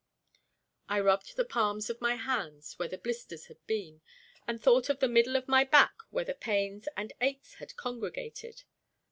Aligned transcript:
I 0.89 0.99
rubbed 0.99 1.35
the 1.35 1.45
palms 1.45 1.87
of 1.91 2.01
my 2.01 2.15
hands 2.15 2.73
where 2.79 2.87
the 2.89 2.97
blisters 2.97 3.45
had 3.45 3.63
been, 3.67 4.01
and 4.47 4.59
thought 4.59 4.89
of 4.89 4.97
the 4.99 5.07
middle 5.07 5.35
of 5.35 5.47
my 5.47 5.63
back 5.63 5.93
where 6.09 6.25
the 6.25 6.33
pains 6.33 6.87
and 6.97 7.13
aches 7.21 7.53
had 7.61 7.75
congregated. 7.77 8.63